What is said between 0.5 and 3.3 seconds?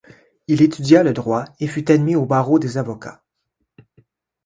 étudia le droit et fut admis au barreau des avocats.